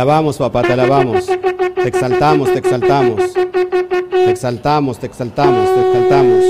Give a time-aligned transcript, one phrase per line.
[0.00, 1.26] alabamos, papá, te alabamos.
[1.26, 3.20] Te exaltamos, te exaltamos.
[4.10, 6.44] Te exaltamos, te exaltamos, te exaltamos.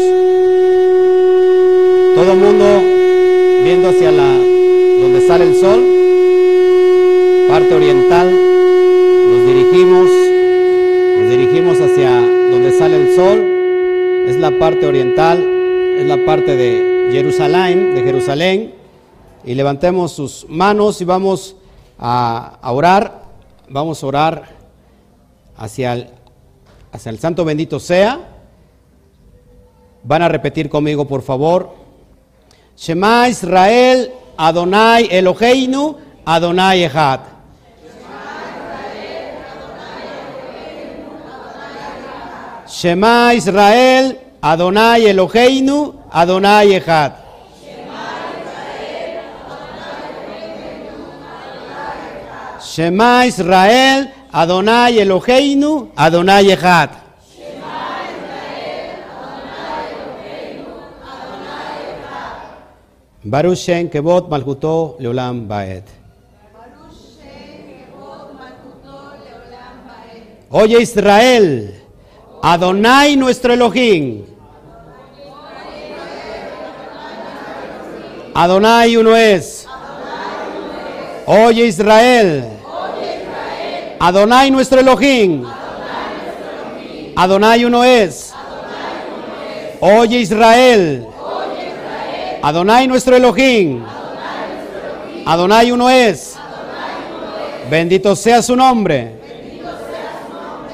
[2.14, 2.64] Todo el mundo
[3.64, 4.36] viendo hacia la
[5.02, 5.80] donde sale el sol,
[7.48, 8.30] parte oriental.
[8.30, 10.10] Nos dirigimos,
[11.18, 14.26] nos dirigimos hacia donde sale el sol.
[14.28, 15.44] Es la parte oriental,
[15.98, 18.74] es la parte de Jerusalén, de Jerusalén.
[19.44, 21.56] Y levantemos sus manos y vamos
[21.98, 23.19] a, a orar.
[23.72, 24.42] Vamos a orar
[25.56, 26.10] hacia el,
[26.90, 28.18] hacia el Santo bendito sea.
[30.02, 31.76] Van a repetir conmigo, por favor.
[32.76, 37.20] Shema Israel, Adonai Eloheinu, Adonai Echad.
[42.66, 47.29] Shema Israel, Adonai Eloheinu, Adonai Echad.
[52.70, 56.90] Shema Israel, Adonai Eloheinu, Adonai Echad.
[63.24, 65.82] Baruch Shem Kevot Malchuto Leolam Baed.
[70.52, 71.74] Oye Israel,
[72.40, 74.26] Adonai nuestro Elohim.
[78.32, 79.66] Adonai uno es.
[81.26, 82.59] Oye Israel.
[84.02, 85.44] Adonai nuestro Elohim.
[87.14, 88.32] Adonai uno es.
[89.78, 91.06] Oye Israel.
[92.40, 93.84] Adonai nuestro Elohim.
[95.26, 96.34] Adonai uno es.
[97.70, 99.20] Bendito sea su nombre.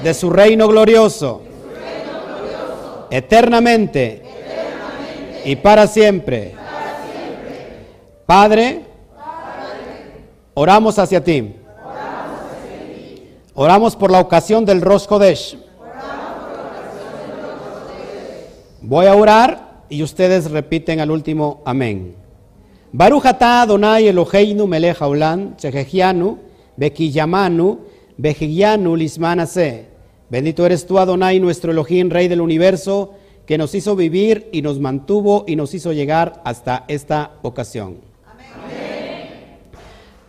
[0.05, 1.43] De su reino glorioso.
[3.11, 4.23] Eternamente.
[5.45, 6.55] Y para siempre.
[8.25, 8.83] Padre,
[10.55, 11.66] oramos hacia ti.
[13.59, 15.57] Oramos por la ocasión del Rosh Kodesh.
[18.83, 22.17] Voy a orar y ustedes repiten al último amén.
[22.93, 25.55] Baruch atah Adonai Eloheinu melech haolam,
[26.77, 27.79] bekiyamanu,
[28.19, 29.87] bejigianu lismanase.
[30.29, 33.15] Bendito eres tú, Adonai, nuestro Elohim, Rey del universo,
[33.47, 37.97] que nos hizo vivir y nos mantuvo y nos hizo llegar hasta esta ocasión.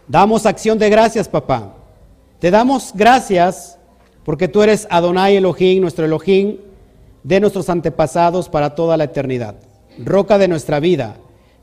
[0.07, 1.76] Damos acción de gracias, papá.
[2.39, 3.79] Te damos gracias
[4.23, 6.57] porque tú eres Adonai Elohim, nuestro Elohim,
[7.23, 9.55] de nuestros antepasados para toda la eternidad,
[9.97, 11.17] roca de nuestra vida.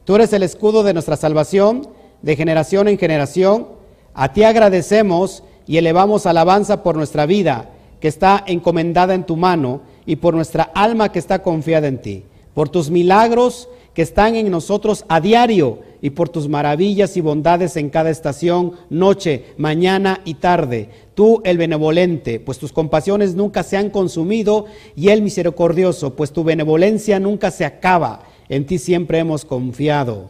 [0.04, 1.88] Tú eres el escudo de nuestra salvación,
[2.22, 3.68] de generación en generación.
[4.14, 7.70] A ti agradecemos y elevamos alabanza por nuestra vida,
[8.00, 12.24] que está encomendada en tu mano, y por nuestra alma que está confiada en ti,
[12.52, 17.78] por tus milagros que están en nosotros a diario y por tus maravillas y bondades
[17.78, 20.90] en cada estación, noche, mañana y tarde.
[21.14, 26.44] Tú el benevolente, pues tus compasiones nunca se han consumido, y el misericordioso, pues tu
[26.44, 28.24] benevolencia nunca se acaba.
[28.50, 30.26] En ti siempre hemos confiado.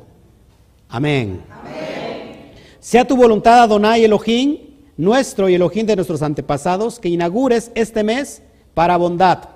[0.89, 1.41] Amén.
[2.79, 4.59] Sea tu voluntad, Adonai Elohim,
[4.97, 8.43] nuestro y Elohim de nuestros antepasados, que inaugures este mes
[8.75, 9.49] para bondad,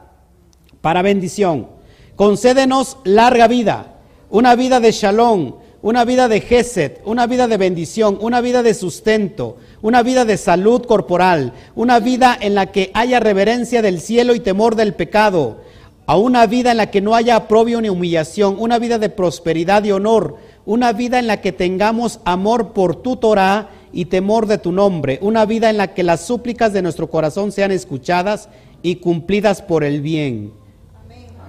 [0.81, 1.69] para bendición.
[2.17, 4.01] Concédenos larga vida,
[4.31, 8.75] una vida de shalom, una vida de gesed, una vida de bendición, una vida de
[8.75, 14.35] sustento, una vida de salud corporal, una vida en la que haya reverencia del cielo
[14.35, 15.59] y temor del pecado,
[16.07, 19.85] a una vida en la que no haya aprobio ni humillación, una vida de prosperidad
[19.85, 24.59] y honor, una vida en la que tengamos amor por tu Torah y temor de
[24.59, 28.49] tu nombre, una vida en la que las súplicas de nuestro corazón sean escuchadas
[28.83, 30.53] y cumplidas por el bien.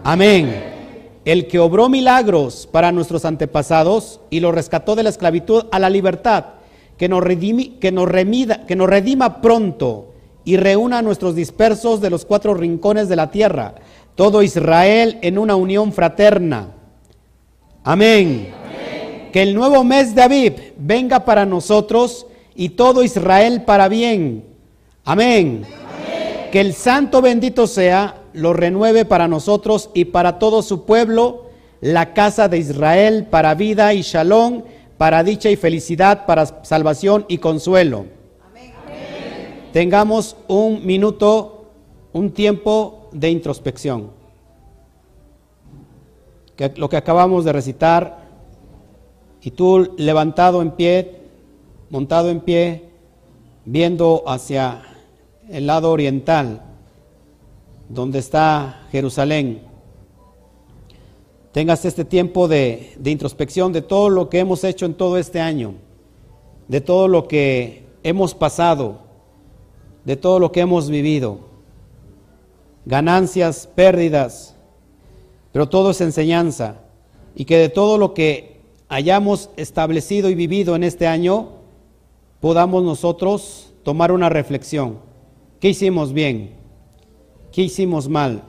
[0.03, 0.78] Amén.
[1.29, 5.88] El que obró milagros para nuestros antepasados y los rescató de la esclavitud a la
[5.88, 6.45] libertad,
[6.97, 10.07] que nos, redimi- que nos remida- que nos redima pronto
[10.44, 13.75] y reúna a nuestros dispersos de los cuatro rincones de la tierra,
[14.15, 16.69] todo Israel en una unión fraterna.
[17.83, 18.50] Amén.
[19.31, 22.25] Que el nuevo mes de Aviv venga para nosotros
[22.56, 24.45] y todo Israel para bien.
[25.06, 25.63] Amén.
[26.51, 31.45] Que el santo bendito sea, lo renueve para nosotros y para todo su pueblo,
[31.81, 34.63] la casa de Israel para vida y shalom,
[34.97, 38.06] para dicha y felicidad, para salvación y consuelo.
[39.71, 41.65] Tengamos un minuto,
[42.12, 44.12] un tiempo de introspección.
[46.56, 48.27] Que lo que acabamos de recitar,
[49.41, 51.21] y tú levantado en pie,
[51.89, 52.89] montado en pie,
[53.63, 54.81] viendo hacia
[55.50, 56.69] el lado oriental,
[57.89, 59.63] donde está Jerusalén,
[61.51, 65.41] tengas este tiempo de, de, introspección de todo lo que hemos hecho en todo este
[65.41, 65.74] año,
[66.68, 69.00] de todo lo que hemos pasado,
[70.06, 71.39] de todo lo que hemos vivido,
[72.86, 74.56] ganancias, pérdidas,
[75.51, 76.75] pero todo es enseñanza,
[77.36, 81.50] y que de todo lo que hayamos establecido y vivido en este año,
[82.39, 85.00] podamos nosotros tomar una reflexión.
[85.59, 86.58] ¿Qué hicimos bien?
[87.51, 88.44] ¿Qué hicimos mal?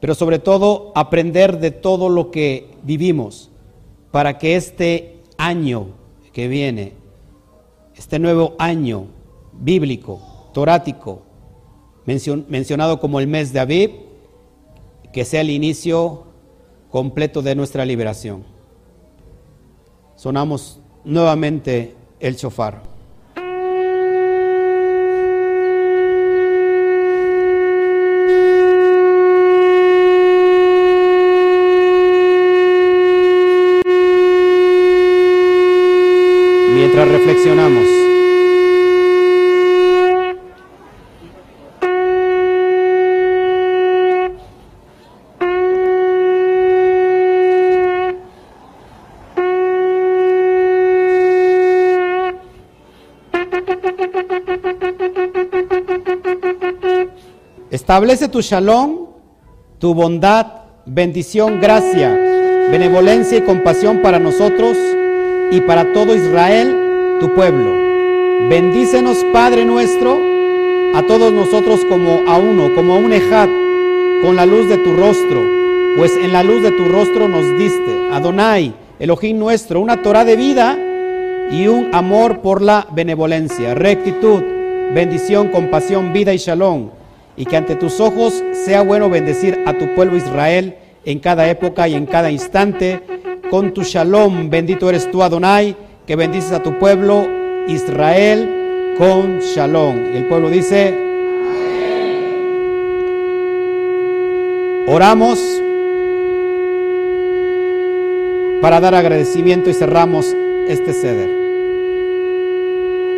[0.00, 3.50] Pero sobre todo aprender de todo lo que vivimos
[4.10, 5.88] para que este año
[6.32, 6.94] que viene,
[7.94, 9.06] este nuevo año
[9.52, 11.22] bíblico, torático,
[12.04, 13.90] mencionado como el mes de Aviv,
[15.12, 16.24] que sea el inicio
[16.90, 18.44] completo de nuestra liberación.
[20.16, 22.91] Sonamos nuevamente el chofar.
[57.70, 59.06] Establece tu shalom,
[59.78, 60.46] tu bondad,
[60.86, 62.10] bendición, gracia,
[62.70, 64.76] benevolencia y compasión para nosotros
[65.50, 68.48] y para todo Israel, tu pueblo.
[68.48, 70.20] Bendícenos, Padre nuestro,
[70.94, 73.48] a todos nosotros como a uno, como a un ejad,
[74.22, 75.42] con la luz de tu rostro,
[75.96, 80.36] pues en la luz de tu rostro nos diste, Adonai, Elohim nuestro, una Torah de
[80.36, 80.78] vida
[81.50, 84.42] y un amor por la benevolencia, rectitud,
[84.94, 86.90] bendición, compasión, vida y shalom
[87.36, 91.88] y que ante tus ojos sea bueno bendecir a tu pueblo Israel en cada época
[91.88, 93.00] y en cada instante.
[93.50, 95.76] Con tu shalom, bendito eres tú, Adonai,
[96.06, 97.28] que bendices a tu pueblo
[97.68, 100.14] Israel con shalom.
[100.14, 100.94] Y el pueblo dice,
[104.86, 105.38] oramos
[108.60, 110.34] para dar agradecimiento y cerramos
[110.68, 111.42] este ceder.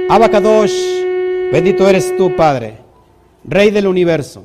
[0.08, 1.04] Abacadosh,
[1.50, 2.84] bendito eres tú, Padre
[3.44, 4.44] Rey del universo,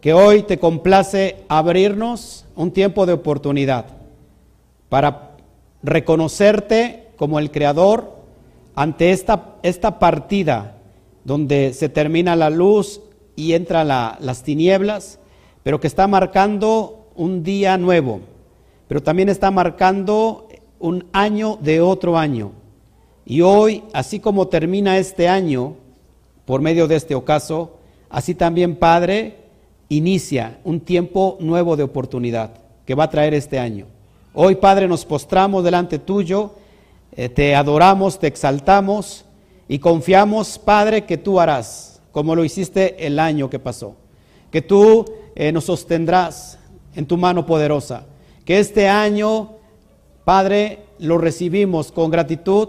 [0.00, 3.84] que hoy te complace abrirnos un tiempo de oportunidad
[4.88, 5.32] para
[5.82, 8.16] reconocerte como el Creador
[8.74, 10.78] ante esta, esta partida
[11.24, 13.02] donde se termina la luz
[13.36, 15.18] y entra las tinieblas,
[15.62, 18.20] pero que está marcando un día nuevo,
[18.86, 20.48] pero también está marcando
[20.78, 22.52] un año de otro año.
[23.26, 25.74] Y hoy, así como termina este año,
[26.46, 27.78] por medio de este ocaso,
[28.10, 29.36] Así también, Padre,
[29.88, 32.52] inicia un tiempo nuevo de oportunidad
[32.86, 33.86] que va a traer este año.
[34.32, 36.52] Hoy, Padre, nos postramos delante tuyo,
[37.20, 39.24] eh, te adoramos, te exaltamos
[39.66, 43.96] y confiamos, Padre, que tú harás, como lo hiciste el año que pasó,
[44.52, 45.04] que tú
[45.34, 46.60] eh, nos sostendrás
[46.94, 48.06] en tu mano poderosa,
[48.44, 49.56] que este año,
[50.22, 52.68] Padre, lo recibimos con gratitud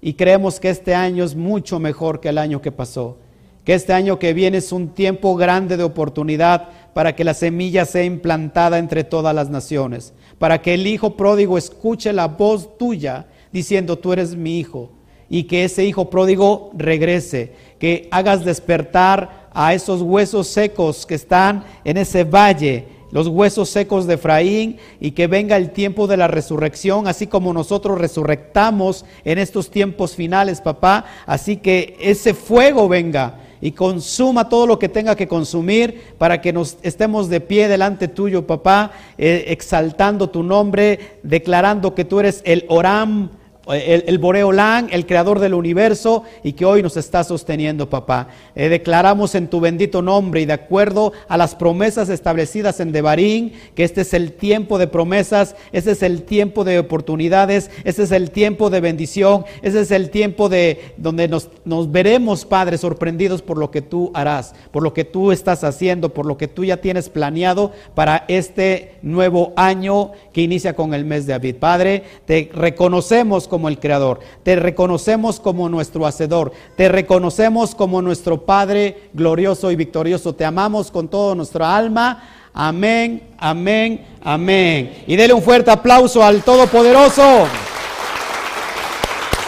[0.00, 3.16] y creemos que este año es mucho mejor que el año que pasó.
[3.64, 7.84] Que este año que viene es un tiempo grande de oportunidad para que la semilla
[7.84, 13.26] sea implantada entre todas las naciones, para que el hijo pródigo escuche la voz tuya
[13.52, 14.90] diciendo, tú eres mi hijo,
[15.30, 21.64] y que ese hijo pródigo regrese, que hagas despertar a esos huesos secos que están
[21.84, 26.28] en ese valle, los huesos secos de Efraín, y que venga el tiempo de la
[26.28, 33.40] resurrección, así como nosotros resurrectamos en estos tiempos finales, papá, así que ese fuego venga
[33.60, 38.08] y consuma todo lo que tenga que consumir para que nos estemos de pie delante
[38.08, 43.30] tuyo, papá, eh, exaltando tu nombre, declarando que tú eres el Oram
[43.74, 48.28] el, el Boreolán, el creador del universo y que hoy nos está sosteniendo, papá.
[48.54, 53.52] Eh, declaramos en tu bendito nombre y de acuerdo a las promesas establecidas en Devarín,
[53.74, 58.12] que este es el tiempo de promesas, este es el tiempo de oportunidades, este es
[58.12, 63.42] el tiempo de bendición, este es el tiempo de donde nos, nos veremos, Padre, sorprendidos
[63.42, 66.64] por lo que tú harás, por lo que tú estás haciendo, por lo que tú
[66.64, 71.56] ya tienes planeado para este nuevo año que inicia con el mes de Abid.
[71.56, 78.00] Padre, te reconocemos como como el Creador, te reconocemos como nuestro Hacedor, te reconocemos como
[78.00, 82.22] nuestro Padre glorioso y victorioso, te amamos con toda nuestra alma.
[82.54, 85.02] Amén, amén, amén.
[85.08, 87.48] Y dele un fuerte aplauso al Todopoderoso.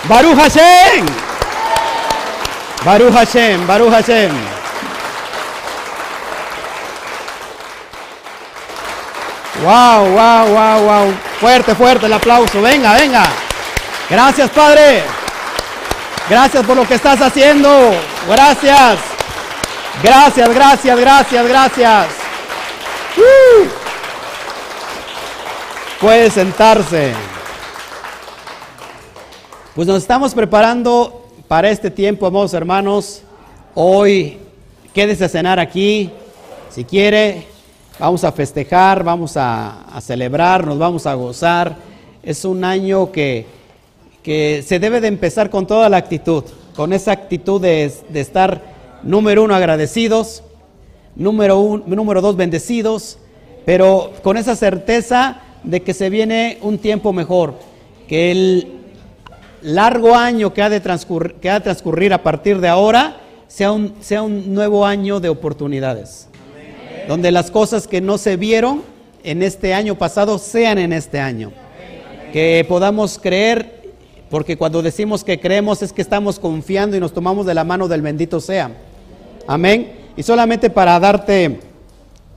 [0.09, 1.07] Baruch Hashem.
[2.85, 4.33] Baruch Hashem, Baruch Hashem.
[9.63, 11.15] Wow, wow, wow, wow.
[11.39, 12.61] Fuerte, fuerte el aplauso.
[12.61, 13.50] Venga, venga.
[14.11, 15.03] Gracias, Padre.
[16.29, 17.93] Gracias por lo que estás haciendo.
[18.29, 18.99] Gracias.
[20.03, 22.07] Gracias, gracias, gracias, gracias.
[23.17, 23.69] Uh.
[26.01, 27.13] Puede sentarse.
[29.75, 33.23] Pues nos estamos preparando para este tiempo, amados hermanos.
[33.75, 34.39] Hoy
[34.93, 36.11] quédese a cenar aquí,
[36.71, 37.47] si quiere.
[37.99, 41.77] Vamos a festejar, vamos a, celebrar, nos vamos a gozar.
[42.23, 43.60] Es un año que,
[44.23, 48.63] que, se debe de empezar con toda la actitud, con esa actitud de, de estar,
[49.03, 50.43] número uno, agradecidos,
[51.17, 53.19] número, un, número dos, bendecidos,
[53.65, 57.55] pero con esa certeza de que se viene un tiempo mejor,
[58.09, 58.73] que el
[59.63, 63.73] largo año que ha de transcurrir, que ha de transcurrir a partir de ahora sea
[63.73, 66.31] un, sea un nuevo año de oportunidades
[67.11, 68.83] donde las cosas que no se vieron
[69.25, 71.53] en este año pasado sean en este año.
[72.33, 73.80] Que podamos creer,
[74.31, 77.89] porque cuando decimos que creemos es que estamos confiando y nos tomamos de la mano
[77.89, 78.71] del bendito sea.
[79.47, 79.93] Amén.
[80.17, 81.59] Y solamente para darte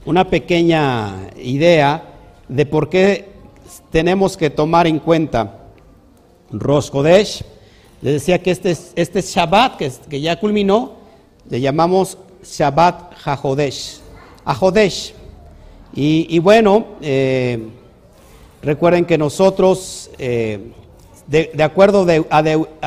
[0.04, 2.02] una pequeña idea
[2.48, 3.28] de por qué
[3.90, 5.60] tenemos que tomar en cuenta
[6.50, 7.44] Rosh Kodesh,
[8.02, 9.76] les decía que este, este Shabbat
[10.08, 10.94] que, ya culminó,
[11.48, 14.00] le llamamos Shabbat HaJodesh.
[15.94, 17.66] Y, bueno, eh,
[18.62, 20.72] recuerden que nosotros, eh,
[21.26, 22.42] de, acuerdo a,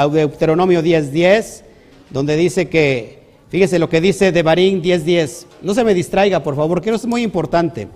[0.08, 1.64] Deuteronomio 10.10,
[2.10, 6.56] donde dice que, fíjese lo que dice de Barín 10.10, no se me distraiga, por
[6.56, 7.88] favor, que eso es muy importante.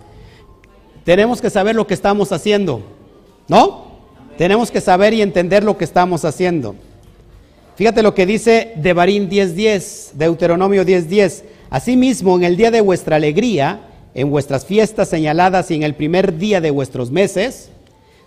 [1.03, 2.81] Tenemos que saber lo que estamos haciendo,
[3.47, 3.91] ¿no?
[4.37, 6.75] Tenemos que saber y entender lo que estamos haciendo.
[7.75, 11.43] Fíjate lo que dice de Barín 10.10, Deuteronomio 10.10.
[11.69, 13.81] Asimismo, en el día de vuestra alegría,
[14.13, 17.69] en vuestras fiestas señaladas y en el primer día de vuestros meses,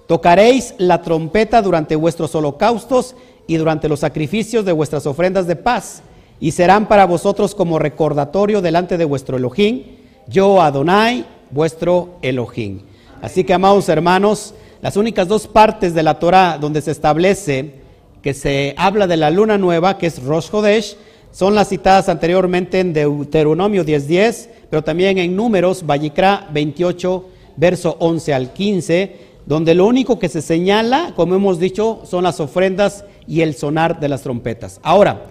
[0.06, 3.14] tocaréis la trompeta durante vuestros holocaustos
[3.46, 6.02] y durante los sacrificios de vuestras ofrendas de paz,
[6.40, 9.82] y serán para vosotros como recordatorio delante de vuestro Elohim,
[10.26, 12.80] yo Adonai, vuestro Elohim.
[13.22, 17.84] Así que, amados hermanos, las únicas dos partes de la Torah donde se establece
[18.20, 20.96] que se habla de la luna nueva, que es Rosh Hodesh,
[21.30, 27.24] son las citadas anteriormente en Deuteronomio 10.10, pero también en Números, Vallicra 28,
[27.56, 32.40] verso 11 al 15, donde lo único que se señala, como hemos dicho, son las
[32.40, 34.80] ofrendas y el sonar de las trompetas.
[34.82, 35.26] Ahora,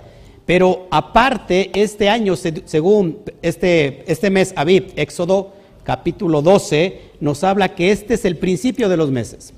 [0.45, 5.53] pero aparte, este año, según este, este mes Abib, Éxodo
[5.83, 9.53] capítulo 12, nos habla que este es el principio de los meses.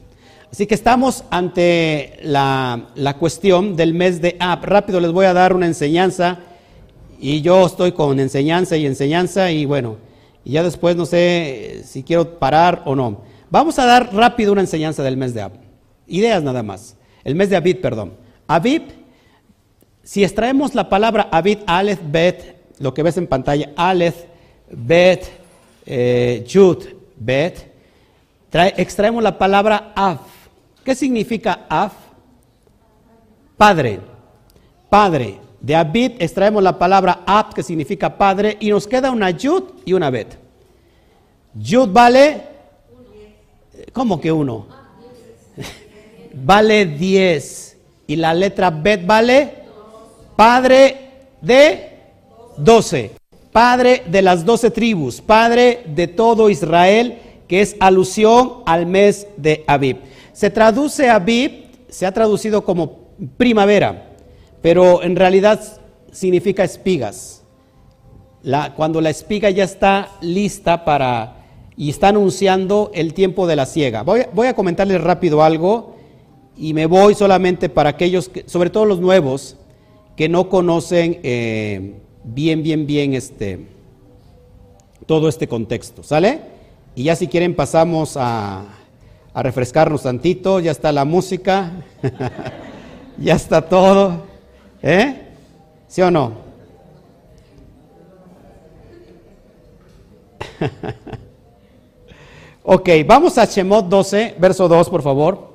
[0.51, 4.63] Así que estamos ante la, cuestión del mes de Ab.
[4.63, 6.39] Rápido les voy a dar una enseñanza
[7.19, 9.97] y yo estoy con enseñanza y enseñanza y bueno,
[10.45, 13.17] y ya después no sé si quiero parar o no.
[13.55, 15.53] Vamos a dar rápido una enseñanza del mes de Ab.
[16.07, 16.97] Ideas nada más.
[17.23, 18.11] El mes de Abid, perdón.
[18.47, 18.81] Abib,
[20.03, 24.25] si extraemos la palabra Abid, Aleph, Bet, lo que ves en pantalla, Aleph,
[24.69, 25.23] Bet,
[25.85, 26.83] eh, Yud,
[27.15, 27.71] Bet,
[28.51, 30.19] extraemos la palabra Av.
[30.83, 31.93] ¿Qué significa Af?
[33.55, 34.01] Padre.
[34.89, 35.39] Padre.
[35.61, 39.93] De Abid extraemos la palabra Ab, que significa padre, y nos queda una Yud y
[39.93, 40.37] una Bet.
[41.53, 42.54] Yud vale.
[43.93, 44.67] ¿Cómo que uno?
[46.33, 47.77] vale 10.
[48.07, 49.65] Y la letra Bet vale.
[50.35, 51.09] Padre
[51.41, 51.89] de
[52.57, 53.11] 12.
[53.51, 55.21] Padre de las doce tribus.
[55.21, 59.97] Padre de todo Israel, que es alusión al mes de Abib.
[60.33, 63.05] Se traduce a Bib, se ha traducido como
[63.37, 64.09] primavera,
[64.61, 65.61] pero en realidad
[66.11, 67.43] significa espigas.
[68.75, 71.44] cuando la espiga ya está lista para
[71.77, 74.03] y está anunciando el tiempo de la siega.
[74.03, 75.95] Voy, a comentarles rápido algo
[76.57, 79.57] y me voy solamente para aquellos, sobre todo los nuevos,
[80.15, 83.67] que no conocen eh, bien, bien, bien este,
[85.05, 86.01] todo este contexto.
[86.03, 86.39] ¿Sale?
[86.95, 88.63] Y ya si quieren pasamos a,
[89.33, 91.73] a refrescarnos tantito, ya está la música,
[93.17, 94.23] ya está todo,
[94.81, 95.23] ¿eh?
[95.89, 96.45] ¿Sí o no?
[102.65, 105.53] ok, vamos a Shemot 12, verso 2, por favor.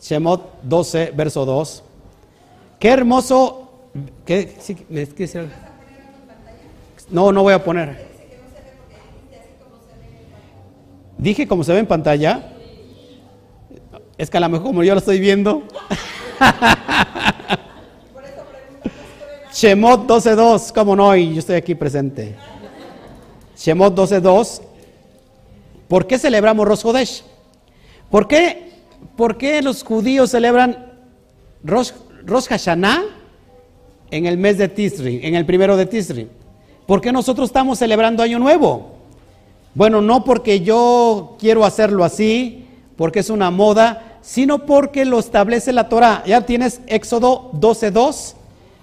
[0.00, 1.82] Shemot 12, verso 2.
[2.78, 3.70] Qué hermoso.
[4.24, 4.54] ¿Qué,
[7.10, 8.06] no, no voy a poner.
[11.18, 12.52] Dije como se ve en pantalla.
[14.18, 15.62] Es que a lo mejor como yo lo estoy viendo.
[19.52, 21.16] Shemot 12.2, ¿cómo no?
[21.16, 22.34] Y yo estoy aquí presente.
[23.56, 24.60] Shemot 12.2.
[25.88, 27.22] ¿Por qué celebramos Rosh Hodesh?
[28.10, 28.72] ¿Por qué,
[29.16, 30.92] ¿Por qué los judíos celebran
[31.62, 31.92] Rosh,
[32.48, 33.02] Hashanah
[34.10, 36.28] en el mes de Tisri, en el primero de Tisri?
[36.86, 38.94] ¿Por qué nosotros estamos celebrando Año Nuevo?
[39.74, 42.66] Bueno, no porque yo quiero hacerlo así,
[42.96, 46.22] porque es una moda, sino porque lo establece la Torah.
[46.26, 48.34] Ya tienes Éxodo 12.2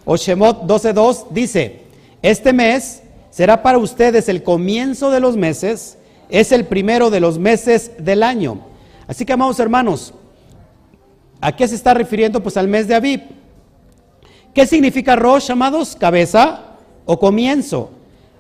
[0.06, 1.82] o Shemot 12.2, dice,
[2.22, 5.98] este mes será para ustedes el comienzo de los meses,
[6.34, 8.58] es el primero de los meses del año.
[9.06, 10.16] Así que, amados hermanos,
[11.40, 12.42] ¿a qué se está refiriendo?
[12.42, 13.22] Pues al mes de Aviv.
[14.52, 15.96] ¿Qué significa Rosh, amados?
[15.96, 17.92] Cabeza o comienzo.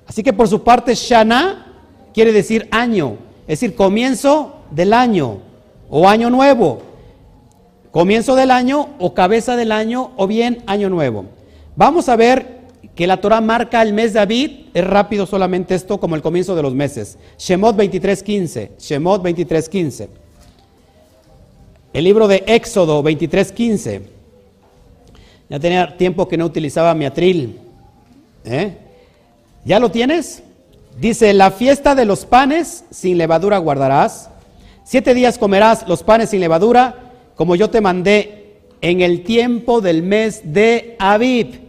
[0.08, 1.68] Así que por su parte, Shana
[2.16, 5.38] quiere decir año, es decir, comienzo del año
[5.88, 6.82] o año nuevo.
[7.92, 11.26] Comienzo del año o cabeza del año o bien año nuevo.
[11.76, 12.63] Vamos a ver
[12.96, 16.56] que la Torah marca el mes de David, es rápido solamente esto como el comienzo
[16.56, 17.18] de los meses.
[17.40, 20.10] Shemot 23.15, Shemot 23.15.
[21.92, 24.02] El libro de Éxodo 23.15.
[25.50, 27.60] Ya tenía tiempo que no utilizaba mi atril.
[28.46, 28.78] ¿Eh?
[29.66, 30.44] ¿Ya lo tienes?
[31.00, 34.30] Dice, la fiesta de los panes sin levadura guardarás.
[34.84, 40.04] Siete días comerás los panes sin levadura, como yo te mandé en el tiempo del
[40.04, 41.63] mes de Abib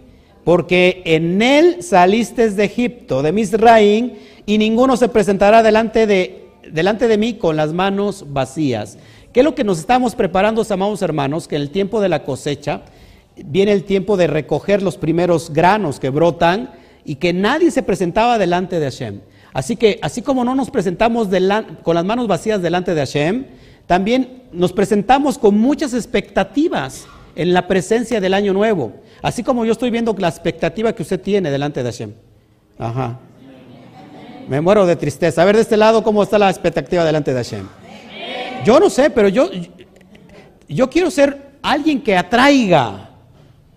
[0.45, 7.09] porque en él saliste de Egipto, de Misraín, y ninguno se presentará delante de, delante
[7.09, 8.99] de mí con las manos vacías.
[9.33, 11.49] ¿Qué es lo que nos estamos preparando, amados hermanos?
[11.49, 12.83] Que en el tiempo de la cosecha
[13.37, 16.71] viene el tiempo de recoger los primeros granos que brotan
[17.05, 19.21] y que nadie se presentaba delante de Hashem.
[19.53, 21.29] Así que, así como no nos presentamos
[21.83, 23.47] con las manos vacías delante de Hashem,
[23.87, 28.93] también nos presentamos con muchas expectativas en la presencia del año nuevo.
[29.25, 32.12] Así como yo estoy viendo la expectativa que usted tiene delante de Hashem.
[32.78, 33.19] Ajá.
[34.47, 35.40] Me muero de tristeza.
[35.40, 37.66] A ver de este lado cómo está la expectativa delante de Hashem.
[38.66, 39.49] Yo no sé, pero yo,
[40.69, 43.13] yo quiero ser alguien que atraiga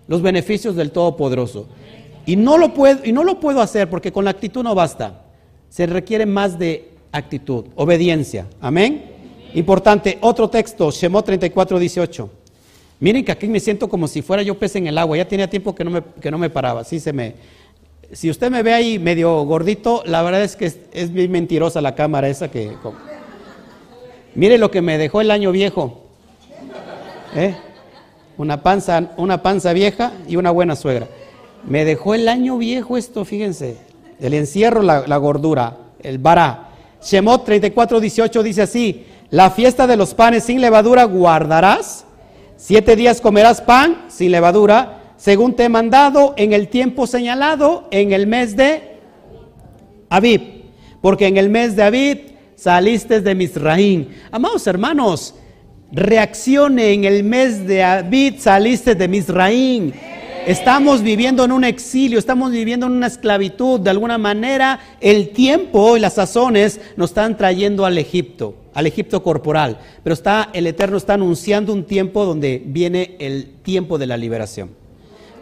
[0.06, 1.66] los beneficios del Todopoderoso.
[2.26, 5.22] Y no lo puedo, y no lo puedo hacer porque con la actitud no basta.
[5.70, 8.46] Se requiere más de actitud, obediencia.
[8.60, 9.02] Amén.
[9.54, 12.37] Importante, otro texto, Shemot 34, 18.
[13.00, 15.16] Miren que aquí me siento como si fuera yo pez en el agua.
[15.16, 16.80] Ya tenía tiempo que no me, que no me paraba.
[16.80, 17.34] Así se me.
[18.12, 21.94] Si usted me ve ahí medio gordito, la verdad es que es, bien mentirosa la
[21.94, 22.72] cámara esa que.
[24.34, 26.06] Mire lo que me dejó el año viejo.
[27.36, 27.54] ¿Eh?
[28.36, 31.08] Una panza, una panza vieja y una buena suegra.
[31.64, 33.76] Me dejó el año viejo esto, fíjense.
[34.20, 36.70] El encierro, la, la gordura, el bará.
[37.00, 42.06] Shemot 34, 18 dice así: La fiesta de los panes sin levadura guardarás
[42.60, 48.12] Siete días comerás pan sin levadura, según te he mandado en el tiempo señalado, en
[48.12, 48.98] el mes de
[50.10, 50.64] Abib.
[51.00, 52.18] Porque en el mes de Abib
[52.56, 54.08] saliste de Misraín.
[54.32, 55.36] Amados hermanos,
[55.92, 59.94] reaccione en el mes de Abib saliste de Misraín.
[60.44, 63.78] Estamos viviendo en un exilio, estamos viviendo en una esclavitud.
[63.78, 69.24] De alguna manera, el tiempo y las sazones nos están trayendo al Egipto al Egipto
[69.24, 74.16] corporal, pero está, el Eterno está anunciando un tiempo donde viene el tiempo de la
[74.16, 74.70] liberación.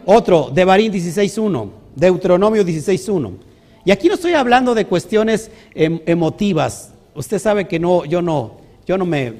[0.05, 3.33] Otro, Devarim 16.1, Deuteronomio 16.1.
[3.85, 6.93] Y aquí no estoy hablando de cuestiones em, emotivas.
[7.13, 8.53] Usted sabe que no, yo no,
[8.87, 9.33] yo no me,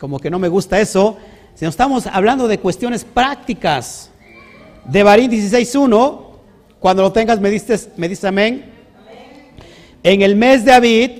[0.00, 1.18] como que no me gusta eso,
[1.54, 4.10] sino estamos hablando de cuestiones prácticas.
[4.86, 6.20] Devarim 16.1,
[6.80, 8.64] cuando lo tengas me dices, me dices amén.
[10.02, 11.10] En el mes de David,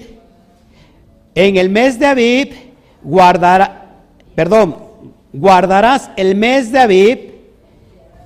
[1.35, 2.55] en el mes de Aviv
[3.03, 3.91] guardará,
[5.33, 7.19] guardarás el mes de Aviv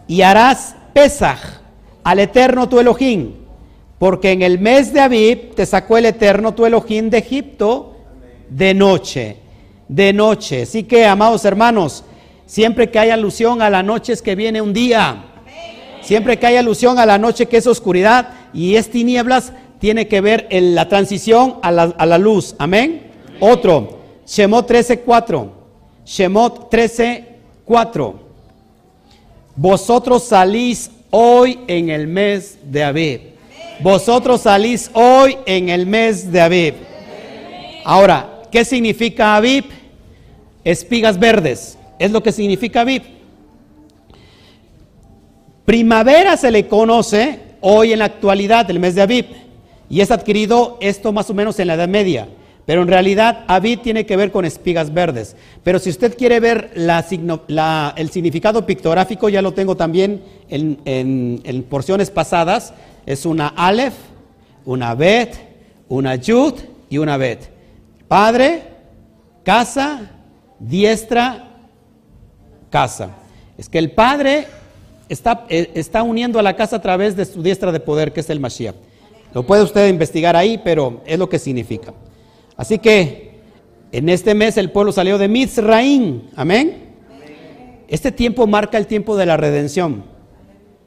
[0.07, 1.61] y harás Pesaj
[2.03, 3.33] al Eterno tu Elohim,
[3.99, 7.97] porque en el mes de Aviv te sacó el Eterno tu Elohim de Egipto
[8.49, 9.37] de noche,
[9.89, 10.63] de noche.
[10.63, 12.05] Así que, amados hermanos,
[12.47, 15.25] siempre que hay alusión a la noche es que viene un día.
[16.03, 20.21] Siempre que hay alusión a la noche que es oscuridad y es tinieblas, tiene que
[20.21, 22.55] ver en la transición a la, luz.
[22.59, 23.11] Amén.
[23.41, 25.51] Otro, Shemot 13:4.
[26.05, 28.15] Shemot 13:4.
[29.55, 33.21] Vosotros salís hoy en el mes de Abib.
[33.81, 36.75] Vosotros salís hoy en el mes de Abib.
[37.85, 39.65] Ahora, ¿qué significa Abib?
[40.65, 41.79] Espigas verdes.
[41.99, 43.03] Es lo que significa Abib.
[45.65, 49.27] Primavera se le conoce hoy en la actualidad, el mes de Abib.
[49.89, 52.29] Y es adquirido esto más o menos en la Edad Media.
[52.67, 55.37] Pero en realidad Abid tiene que ver con espigas verdes.
[55.63, 62.75] Pero si usted quiere ver el significado pictográfico, ya lo tengo también en, porciones pasadas.
[63.07, 63.95] Es una Aleph,
[64.65, 65.37] una Bet,
[65.89, 66.55] una Yud
[66.91, 67.49] y una Bet.
[68.09, 68.65] Padre,
[69.45, 70.11] casa,
[70.59, 71.51] diestra,
[72.69, 73.11] casa.
[73.57, 74.49] Es que el Padre
[75.09, 78.21] está, eh, está uniendo a la casa a través de su diestra de poder, que
[78.21, 78.75] es el Mashiach.
[79.37, 81.93] Lo puede usted investigar ahí, pero es lo que significa.
[82.57, 83.33] Así que
[83.93, 86.23] en este mes el pueblo salió de Mizraim.
[86.35, 86.95] Amén.
[87.87, 90.05] Este tiempo marca el tiempo de la redención,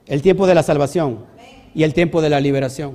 [0.08, 1.28] el tiempo de la salvación
[1.76, 2.94] y el tiempo de la liberación.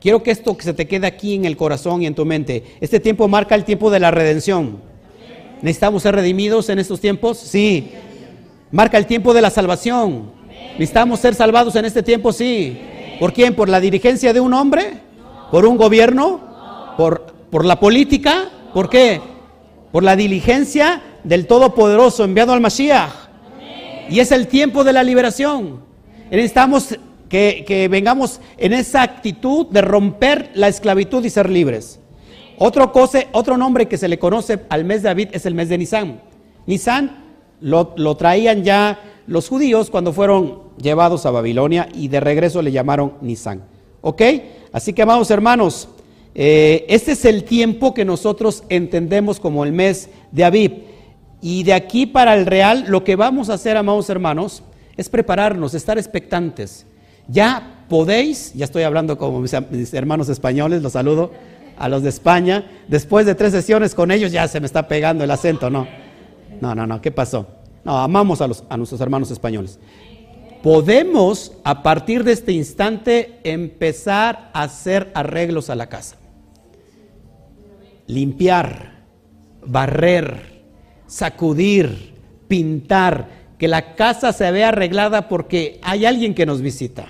[0.00, 2.64] Quiero que esto que se te quede aquí en el corazón y en tu mente.
[2.80, 4.78] Este tiempo marca el tiempo de la redención.
[5.60, 7.36] ¿Necesitamos ser redimidos en estos tiempos?
[7.36, 7.90] Sí.
[8.70, 10.32] Marca el tiempo de la salvación.
[10.78, 12.32] ¿Necesitamos ser salvados en este tiempo?
[12.32, 12.78] Sí.
[13.22, 13.54] ¿Por quién?
[13.54, 14.94] ¿Por la dirigencia de un hombre?
[15.52, 16.40] ¿Por un gobierno?
[16.96, 18.50] ¿Por, por la política?
[18.74, 19.20] ¿Por qué?
[19.92, 23.12] Por la diligencia del Todopoderoso enviado al Mashiach.
[24.10, 25.84] Y es el tiempo de la liberación.
[26.32, 32.00] Necesitamos que, vengamos en esa actitud de romper la esclavitud y ser libres.
[32.58, 35.68] Otro, cosa, otro nombre que se le conoce al mes de David es el mes
[35.68, 36.20] de Nisan.
[36.66, 37.21] Nisan
[37.62, 43.14] lo, traían ya los judíos cuando fueron llevados a Babilonia y de regreso le llamaron
[43.20, 43.62] Nisan.
[44.00, 44.22] ¿Ok?
[44.72, 45.88] Así que, amados hermanos,
[46.34, 50.72] eh, este es el tiempo que nosotros entendemos como el mes de Aviv.
[51.40, 54.62] Y de aquí para el real, lo que vamos a hacer, amados hermanos,
[54.96, 56.86] es prepararnos, estar expectantes.
[57.28, 61.32] Ya podéis, ya estoy hablando como mis, hermanos españoles, los saludo
[61.76, 62.70] a los de España.
[62.88, 65.86] Después de tres sesiones con ellos ya se me está pegando el acento, ¿no?
[66.60, 67.46] No, no, no, ¿qué pasó?
[67.84, 69.78] No, amamos a, los, nuestros hermanos españoles.
[70.62, 76.16] Podemos a partir de este instante empezar a hacer arreglos a la casa.
[78.06, 79.02] Limpiar,
[79.64, 80.62] barrer,
[81.06, 82.14] sacudir,
[82.46, 87.06] pintar, que la casa se vea arreglada porque hay alguien que nos visita.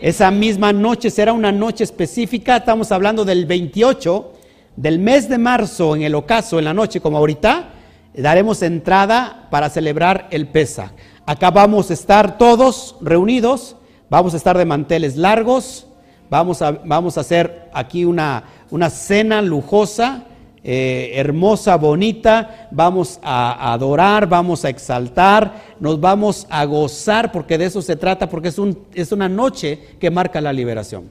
[0.00, 4.32] Esa misma noche será una noche específica, estamos hablando del 28
[4.76, 7.73] del mes de marzo en el ocaso, en la noche como ahorita,
[8.22, 10.92] daremos entrada para celebrar el Pesa.
[11.26, 13.76] Acá vamos a estar todos reunidos,
[14.10, 15.86] vamos a estar de manteles largos,
[16.30, 20.24] vamos a, vamos a hacer aquí una, una cena lujosa
[20.66, 27.66] eh, hermosa, bonita, vamos a adorar, vamos a exaltar, nos vamos a gozar, porque de
[27.66, 31.04] eso se trata, porque es, un, es una noche que marca la liberación.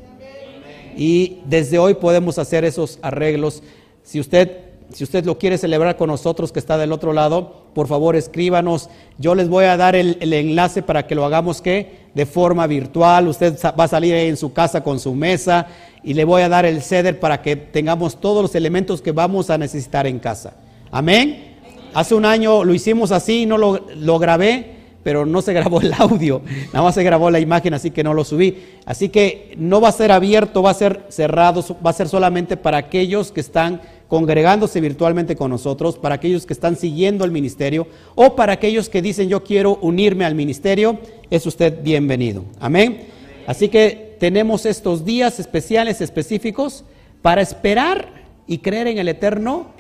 [0.98, 3.62] Y desde hoy podemos hacer esos arreglos.
[4.02, 7.88] Si usted si usted lo quiere celebrar con nosotros que está del otro lado, por
[7.88, 8.90] favor escríbanos.
[9.18, 13.28] Yo les voy a dar el, enlace para que lo hagamos que de forma virtual.
[13.28, 15.68] Usted va a salir en su casa con su mesa
[16.04, 19.50] y le voy a dar el ceder para que tengamos todos los elementos que vamos
[19.50, 20.54] a necesitar en casa.
[20.92, 21.56] Amén.
[21.94, 25.94] Hace un año lo hicimos así, no lo, lo grabé, pero no se grabó el
[25.98, 26.42] audio,
[26.72, 28.58] nada más se grabó la imagen, así que no lo subí.
[28.86, 32.58] Así que no va a ser abierto, va a ser cerrado, va a ser solamente
[32.58, 33.82] para aquellos que están
[34.14, 39.02] congregándose virtualmente con nosotros, para aquellos que están siguiendo el ministerio o para aquellos que
[39.02, 41.00] dicen yo quiero unirme al ministerio,
[41.32, 42.44] es usted bienvenido.
[42.60, 43.08] Amén.
[43.48, 46.86] Así que tenemos estos días especiales, específicos,
[47.24, 48.08] para esperar
[48.46, 49.72] y creer en el Eterno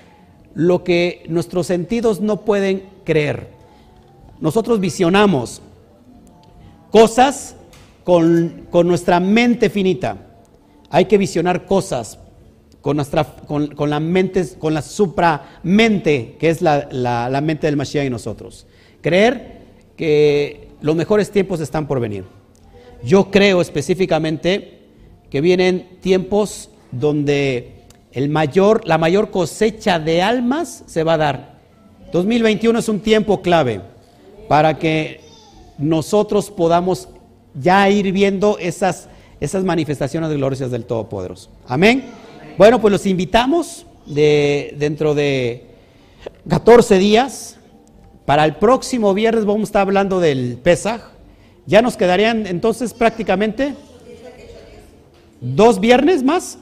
[0.55, 3.49] lo que nuestros sentidos no pueden creer.
[4.39, 5.61] Nosotros visionamos
[6.89, 7.55] cosas
[8.03, 10.17] con, con nuestra mente finita.
[10.89, 12.17] Hay que visionar cosas
[12.83, 17.77] con, nuestra, con, con la mente, con la supramente, que es la, la, mente del
[17.77, 18.67] Mashiach y nosotros.
[18.99, 19.61] Creer
[19.95, 22.25] que los mejores tiempos están por venir.
[23.01, 24.79] Yo creo específicamente
[25.29, 31.59] que vienen tiempos donde el mayor, la mayor cosecha de almas se va a dar.
[32.11, 33.79] 2021 es un tiempo clave
[34.49, 35.21] para que
[35.77, 37.07] nosotros podamos
[37.55, 39.07] ya ir viendo esas,
[39.39, 41.49] esas manifestaciones gloriosas del Todopoderoso.
[41.65, 42.22] Amén.
[42.55, 45.65] Bueno, pues los invitamos de, dentro de
[46.47, 47.57] 14 días.
[48.25, 51.01] Para el próximo viernes vamos a estar hablando del Pesaj.
[51.65, 53.73] Ya nos quedarían entonces prácticamente
[55.41, 56.59] dos viernes más.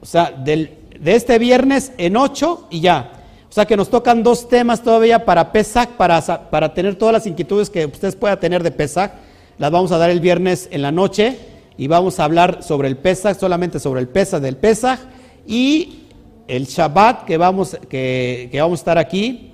[0.00, 3.12] O sea, del, de este viernes en ocho y ya.
[3.50, 7.26] O sea que nos tocan dos temas todavía para Pesach, para, para tener todas las
[7.26, 9.10] inquietudes que ustedes puedan tener de Pesach.
[9.58, 11.47] Las vamos a dar el viernes en la noche
[11.78, 14.98] y vamos a hablar sobre el Pesach, solamente sobre el Pesach del Pesach
[15.46, 16.00] y
[16.48, 19.52] el Shabbat que vamos, que, vamos a estar aquí.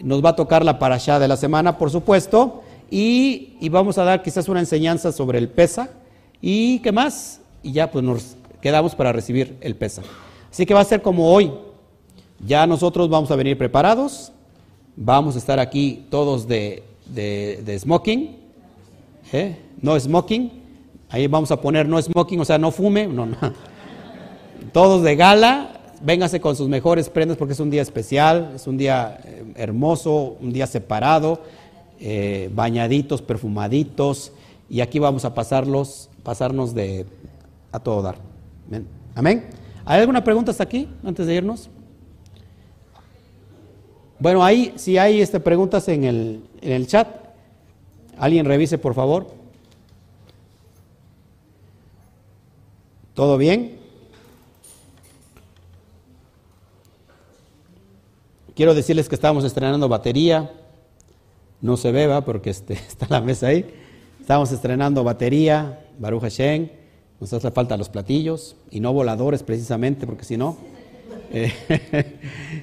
[0.00, 4.04] Nos va a tocar la parashá de la semana, por supuesto, y, y vamos a
[4.04, 5.90] dar quizás una enseñanza sobre el Pesach
[6.40, 10.04] y qué más, y ya pues nos quedamos para recibir el Pesach.
[10.50, 11.52] Así que va a ser como hoy.
[12.46, 14.32] Ya nosotros vamos a venir preparados,
[14.96, 18.36] vamos a estar aquí todos de, de, smoking,
[19.32, 19.56] ¿eh?
[19.82, 20.67] no smoking,
[21.10, 23.36] Ahí vamos a poner no smoking, o sea, no fume, no, no.
[24.72, 28.76] Todos de gala, véngase con sus mejores prendas porque es un día especial, es un
[28.76, 31.42] día eh, hermoso, un día separado,
[31.98, 34.32] eh, bañaditos, perfumaditos,
[34.68, 37.06] y aquí vamos a pasarlos, pasarnos de
[37.72, 38.16] a todo dar.
[39.14, 39.46] Amén.
[39.86, 41.70] ¿Hay alguna pregunta hasta aquí antes de irnos?
[44.18, 47.08] Bueno, ahí si hay este, preguntas en el, en el chat,
[48.18, 49.37] alguien revise por favor.
[53.18, 53.76] ¿Todo bien?
[58.54, 60.52] Quiero decirles que estamos estrenando batería.
[61.60, 63.68] No se beba porque este, está la mesa ahí.
[64.20, 66.68] Estamos estrenando batería, Baruch Hashem.
[67.18, 70.56] Nos hace falta los platillos y no voladores precisamente porque si no...
[71.32, 71.52] Eh,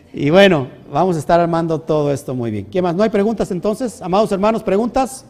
[0.13, 2.68] y bueno, vamos a estar armando todo esto muy bien.
[2.68, 2.96] ¿Qué más?
[2.96, 4.02] ¿No hay preguntas entonces?
[4.02, 5.26] Amados hermanos, ¿preguntas?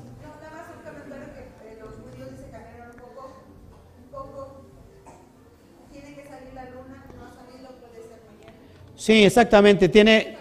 [9.05, 9.87] Sí, exactamente.
[9.87, 10.35] Tiene,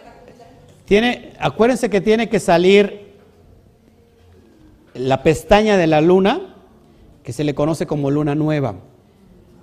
[0.86, 3.12] tiene, acuérdense que tiene que salir
[4.94, 6.54] la pestaña de la luna,
[7.22, 8.76] que se le conoce como luna nueva,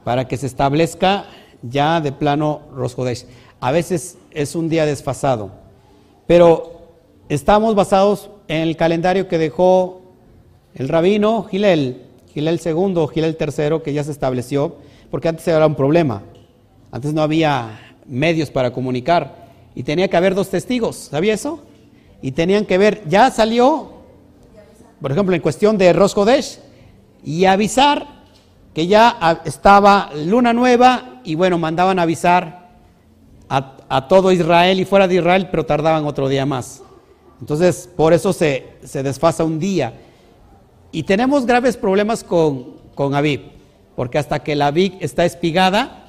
[0.04, 1.26] para que se establezca
[1.64, 3.26] ya de plano Roscodesh.
[3.60, 5.50] A veces es un día desfasado,
[6.28, 6.92] pero
[7.28, 10.04] estamos basados en el calendario que dejó
[10.76, 12.04] el rabino Gilel,
[12.36, 14.76] Gilel II, Gilel III, que ya se estableció,
[15.10, 16.22] porque antes era un problema.
[16.92, 21.62] Antes no había medios para comunicar y tenía que haber dos testigos, ¿sabía eso?
[22.22, 23.94] Y tenían que ver, ya salió,
[25.02, 26.60] por ejemplo, en cuestión de Roscodesh,
[27.24, 28.22] y avisar
[28.74, 32.70] que ya estaba luna nueva y bueno, mandaban avisar
[33.50, 36.82] a, todo Israel y fuera de Israel, pero tardaban otro día más.
[37.42, 39.94] Entonces, por eso se, se desfasa un día.
[40.94, 43.42] Y tenemos graves problemas con, con Aviv,
[43.96, 46.01] porque hasta que la Aviv está espigada,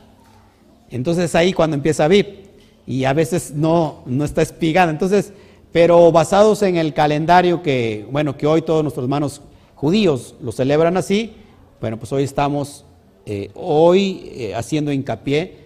[0.92, 2.42] entonces ahí cuando empieza Aviv,
[2.86, 4.90] y a veces no, no está espigada.
[4.90, 5.32] Entonces,
[5.72, 9.40] pero basados en el calendario que, bueno, que hoy todos nuestros hermanos
[9.74, 11.34] judíos lo celebran así,
[11.80, 12.84] bueno, pues hoy estamos,
[13.26, 15.64] eh, hoy eh, haciendo hincapié,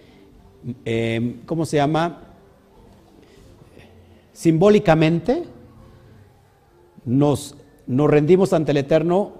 [0.85, 2.23] em, ¿cómo se llama?
[4.33, 5.43] Simbólicamente
[7.05, 9.33] nos, nos rendimos ante el Eterno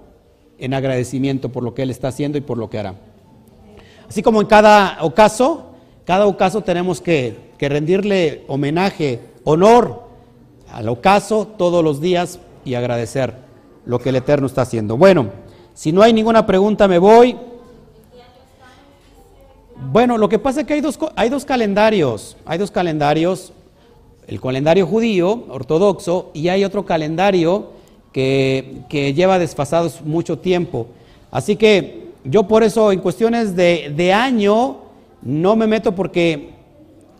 [0.58, 2.94] en agradecimiento por lo que Él está haciendo y por lo que hará.
[4.08, 5.67] Así como en cada ocaso,
[6.08, 10.04] cada ocaso tenemos que, que rendirle homenaje, honor
[10.72, 13.34] al ocaso todos los días y agradecer
[13.84, 14.96] lo que el Eterno está haciendo.
[14.96, 15.28] Bueno.
[15.74, 17.36] Si no hay ninguna pregunta, me voy.
[19.92, 22.38] Bueno, lo que pasa es que hay dos, hay dos calendarios.
[22.46, 23.52] Hay dos calendarios.
[24.26, 27.72] El calendario judío, ortodoxo, y hay otro calendario
[28.14, 28.82] que,
[29.14, 30.86] lleva desfasados mucho tiempo.
[31.30, 34.87] Así que yo por eso en cuestiones de, de año
[35.22, 36.54] no me meto porque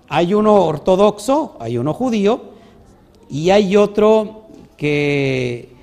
[0.08, 2.56] hay uno ortodoxo, hay uno judío,
[3.28, 5.78] y hay otro que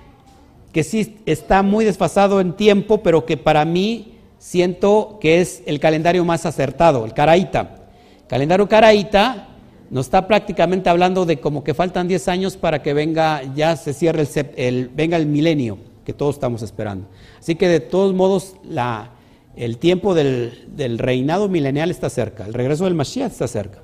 [0.75, 5.79] que sí está muy desfasado en tiempo, pero que para mí siento que es el
[5.79, 7.87] calendario más acertado, el Caraíta.
[8.27, 9.47] calendario Caraíta
[9.89, 13.93] nos está prácticamente hablando de como que faltan 10 años para que venga, ya se
[13.93, 17.07] cierre el, venga el milenio que todos estamos esperando.
[17.39, 19.11] Así que de todos modos la,
[19.55, 23.79] el tiempo del, del reinado milenial está cerca, el regreso del Mashiach está cerca.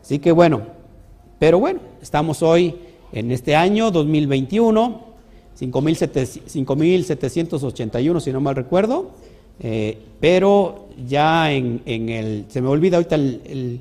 [0.00, 0.62] Así que bueno,
[1.38, 2.76] pero bueno, estamos hoy
[3.12, 5.12] en este año 2021
[5.58, 9.10] 5.781, si no mal recuerdo,
[9.60, 13.80] eh, pero ya en, el, se me olvida ahorita el,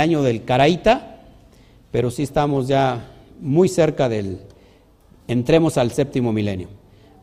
[0.00, 1.18] año del Caraíta,
[1.90, 4.38] pero sí estamos ya muy cerca del,
[5.28, 6.68] entremos al séptimo milenio.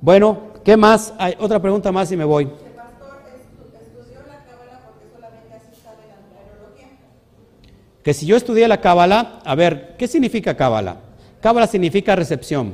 [0.02, 1.16] Bueno, ¿qué más?
[1.18, 2.48] Hay otra pregunta más y me voy.
[8.10, 10.98] Que si yo estudié la Cábala, a ver, ¿qué significa Cábala?
[11.42, 12.74] Cábala significa recepción.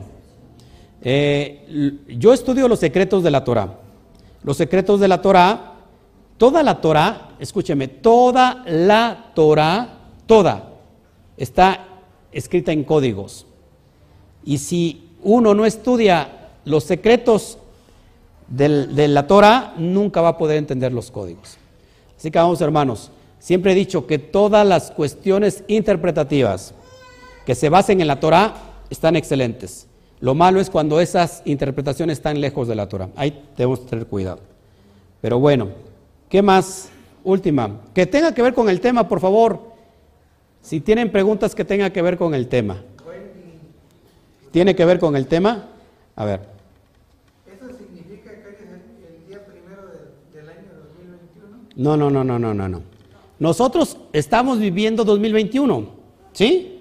[1.01, 3.77] Eh, yo estudio los secretos de la Torah.
[4.43, 5.73] Los secretos de la Torah,
[6.37, 10.69] toda la Torah, escúcheme, toda la Torah, toda,
[11.35, 11.85] está
[12.31, 13.45] escrita en códigos.
[14.45, 16.29] Y si uno no estudia
[16.63, 17.57] los secretos
[18.47, 21.57] de la Torah, nunca va a poder entender los códigos.
[22.17, 23.11] Así que vamos, hermanos,
[23.45, 26.73] siempre he dicho que todas las cuestiones interpretativas
[27.45, 28.55] que se basen en la Torah
[28.89, 29.85] están excelentes.
[30.19, 33.09] Lo malo es cuando esas interpretaciones están lejos de la Torah.
[33.15, 34.39] Ahí debemos tener cuidado.
[35.21, 35.69] Pero bueno,
[36.27, 36.89] ¿qué más?
[37.23, 37.81] Última.
[37.93, 39.73] Que tenga que ver con el tema, por favor.
[40.63, 42.81] Si tienen preguntas que tengan que ver con el tema.
[44.49, 45.67] ¿Tiene que ver con el tema?
[46.15, 46.39] A ver.
[47.45, 49.83] ¿Eso significa que es el día primero
[50.33, 51.69] del año 2021?
[51.75, 52.94] No, no, no, no, no, no, no.
[53.39, 55.85] Nosotros estamos viviendo 2021,
[56.33, 56.79] ¿sí?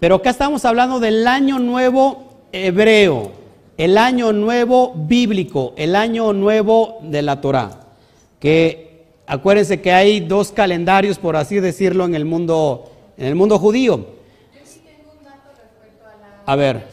[0.00, 3.32] Pero acá estamos hablando del año nuevo hebreo,
[3.78, 7.80] el año nuevo bíblico, el año nuevo de la Torah.
[8.38, 13.58] que acuérdense que hay dos calendarios, por así decirlo, en el mundo, en el mundo
[13.58, 13.96] judío.
[13.96, 16.80] Yo sí tengo un dato respecto a la A ver.
[16.80, 16.90] fecha.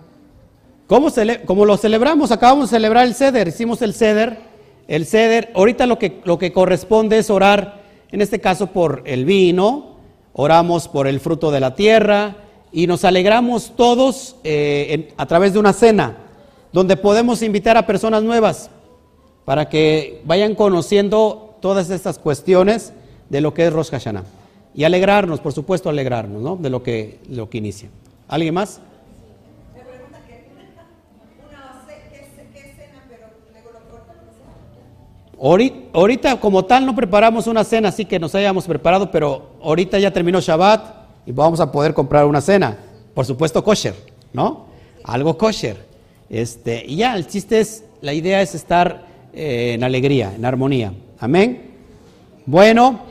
[0.88, 4.38] ¿Cómo cele- como lo celebramos, acabamos de celebrar el ceder, hicimos el ceder,
[4.88, 9.26] el ceder, ahorita lo que, lo que corresponde es orar, en este caso por el
[9.26, 9.98] vino,
[10.34, 12.36] oramos por el fruto de la tierra
[12.74, 16.18] y nos alegramos todos eh, a través de una cena,
[16.74, 18.70] donde podemos invitar a personas nuevas
[19.46, 22.92] para que vayan conociendo todas estas cuestiones
[23.30, 24.24] de lo que es Rosh Hashanah.
[24.76, 26.56] Y alegrarnos, por supuesto, alegrarnos ¿no?
[26.56, 27.90] de lo que, lo que inicia.
[28.28, 28.82] ¿Alguien más?
[35.40, 40.00] Ahori- Ahorita como tal no preparamos una cena, así que nos hayamos preparado, pero ahorita
[40.00, 42.78] ya terminó Shabbat y vamos a poder comprar una cena.
[43.14, 43.96] Por supuesto kosher,
[44.34, 44.66] ¿no?
[45.04, 45.78] Algo kosher.
[46.30, 50.94] Este, y ya, el chiste es, la idea es estar eh, en alegría, en armonía.
[51.20, 51.72] Amén.
[52.46, 53.02] Bueno,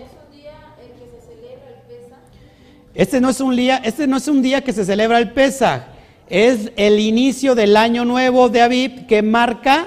[2.95, 5.85] este no es un día, este no es un día que se celebra el Pesaj,
[6.29, 9.87] es el inicio del año nuevo de Aviv que marca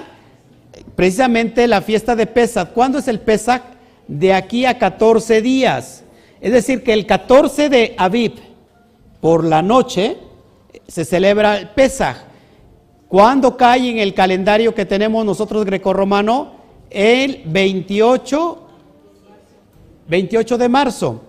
[0.96, 2.72] precisamente la fiesta de Pesach.
[2.72, 3.62] ¿Cuándo es el Pesach?
[4.08, 6.02] De aquí a 14 días.
[6.40, 8.34] Es decir, que el 14 de Aviv
[9.20, 10.16] por la noche
[10.86, 12.16] se celebra el Pesach.
[13.08, 16.56] ¿Cuándo cae en el calendario que tenemos nosotros grecorromano?
[16.90, 18.68] El 28,
[20.08, 21.22] 28 de marzo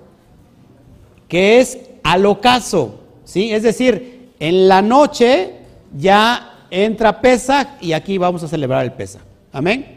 [1.27, 3.51] que es al ocaso, ¿sí?
[3.51, 5.53] Es decir, en la noche
[5.97, 9.21] ya entra Pesach y aquí vamos a celebrar el Pesach.
[9.51, 9.95] Amén.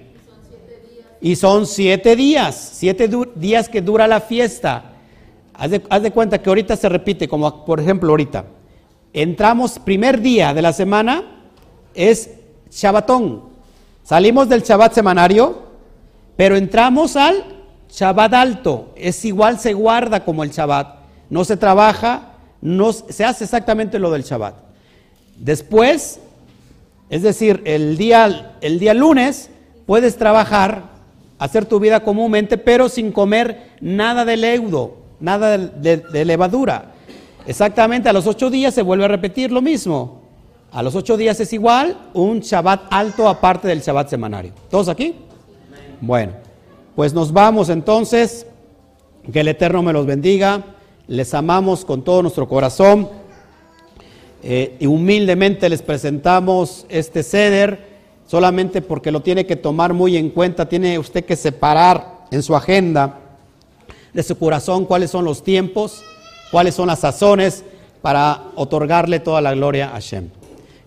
[1.20, 4.84] Y son siete días, siete días que dura la fiesta.
[5.60, 8.46] Haz de, cuenta que ahorita se repite, como por ejemplo ahorita.
[9.12, 11.22] Entramos, primer día de la semana
[11.94, 12.30] es
[12.70, 13.42] Shabbatón.
[14.02, 15.58] Salimos del Shabbat semanario,
[16.34, 17.44] pero entramos al
[17.90, 18.94] Shabbat alto.
[18.96, 20.96] Es igual, se guarda como el Shabbat.
[21.28, 24.54] No se trabaja, no, se hace exactamente lo del Shabbat.
[25.36, 26.20] Después,
[27.10, 29.50] es decir, el día, el día lunes
[29.84, 30.84] puedes trabajar,
[31.38, 36.92] hacer tu vida comúnmente, pero sin comer nada de leudo, nada de, levadura.
[37.46, 40.20] Exactamente, a los ocho días se vuelve a repetir lo mismo.
[40.72, 44.52] A los ocho días es igual un Shabbat alto aparte del Shabbat semanario.
[44.70, 45.16] ¿Todos aquí?
[46.00, 46.32] Bueno,
[46.94, 48.46] pues nos vamos entonces.
[49.32, 50.64] Que el Eterno me los bendiga.
[51.06, 53.08] Les amamos con todo nuestro corazón.
[54.42, 57.88] Eh, y humildemente les presentamos este ceder,
[58.26, 62.56] solamente porque lo tiene que tomar muy en cuenta, tiene usted que separar en su
[62.56, 63.29] agenda
[64.12, 66.02] de su corazón cuáles son los tiempos,
[66.50, 67.64] cuáles son las sazones
[68.02, 70.30] para otorgarle toda la gloria a Hashem.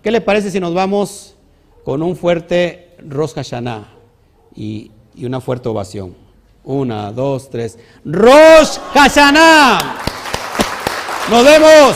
[0.02, 1.36] ¿Qué le parece si nos vamos
[1.84, 3.88] con un fuerte Rosh Hashanah
[4.56, 6.16] y, y una fuerte ovación?
[6.66, 7.78] Una, dos, tres.
[8.06, 9.98] Rosh Hashanah.
[11.30, 11.96] Nos vemos.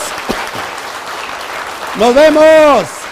[1.98, 3.07] Nos vemos.